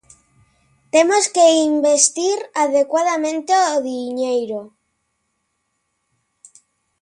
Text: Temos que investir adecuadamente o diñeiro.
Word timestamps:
Temos 0.93 1.25
que 1.35 1.45
investir 1.71 2.37
adecuadamente 2.65 3.53
o 3.73 3.75
diñeiro. 3.89 4.61